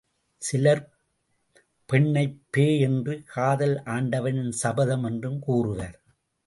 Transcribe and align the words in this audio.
சிலர் 0.37 0.89
பெண்ணைப் 1.85 2.41
பேய் 2.49 2.79
என்றும் 2.79 3.23
காதல், 3.25 3.83
ஆண்டவனின் 3.83 4.51
சாபம் 4.51 5.03
என்றும் 5.03 5.39
கூறுவர். 5.39 6.01